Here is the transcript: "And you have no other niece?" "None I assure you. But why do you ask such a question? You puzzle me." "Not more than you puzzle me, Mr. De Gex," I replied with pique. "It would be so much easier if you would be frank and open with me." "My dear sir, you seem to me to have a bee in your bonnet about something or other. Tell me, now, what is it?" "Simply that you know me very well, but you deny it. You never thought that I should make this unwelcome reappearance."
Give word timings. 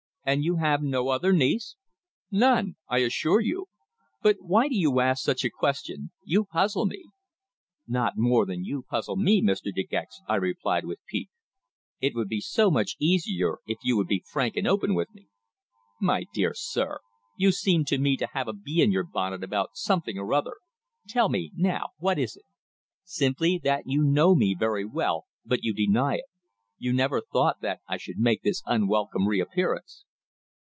"And 0.23 0.43
you 0.43 0.57
have 0.57 0.83
no 0.83 1.07
other 1.09 1.33
niece?" 1.33 1.77
"None 2.29 2.75
I 2.87 2.99
assure 2.99 3.39
you. 3.41 3.65
But 4.21 4.35
why 4.39 4.67
do 4.67 4.75
you 4.75 4.99
ask 4.99 5.23
such 5.23 5.43
a 5.43 5.49
question? 5.49 6.11
You 6.23 6.45
puzzle 6.45 6.85
me." 6.85 7.05
"Not 7.87 8.17
more 8.17 8.45
than 8.45 8.63
you 8.63 8.83
puzzle 8.87 9.15
me, 9.15 9.41
Mr. 9.41 9.73
De 9.73 9.83
Gex," 9.83 10.21
I 10.27 10.35
replied 10.35 10.85
with 10.85 10.99
pique. 11.09 11.31
"It 11.99 12.13
would 12.13 12.27
be 12.29 12.39
so 12.39 12.69
much 12.69 12.95
easier 12.99 13.57
if 13.65 13.79
you 13.81 13.97
would 13.97 14.05
be 14.07 14.23
frank 14.23 14.55
and 14.55 14.67
open 14.67 14.93
with 14.93 15.09
me." 15.15 15.27
"My 15.99 16.25
dear 16.31 16.53
sir, 16.55 16.99
you 17.35 17.51
seem 17.51 17.83
to 17.85 17.97
me 17.97 18.15
to 18.17 18.27
have 18.31 18.47
a 18.47 18.53
bee 18.53 18.83
in 18.83 18.91
your 18.91 19.03
bonnet 19.11 19.43
about 19.43 19.71
something 19.73 20.19
or 20.19 20.35
other. 20.35 20.57
Tell 21.09 21.29
me, 21.29 21.51
now, 21.55 21.89
what 21.97 22.19
is 22.19 22.37
it?" 22.37 22.45
"Simply 23.03 23.59
that 23.63 23.87
you 23.87 24.03
know 24.03 24.35
me 24.35 24.53
very 24.57 24.85
well, 24.85 25.25
but 25.43 25.63
you 25.63 25.73
deny 25.73 26.17
it. 26.17 26.25
You 26.77 26.93
never 26.93 27.21
thought 27.33 27.61
that 27.63 27.81
I 27.87 27.97
should 27.97 28.19
make 28.19 28.43
this 28.43 28.61
unwelcome 28.67 29.27
reappearance." 29.27 30.05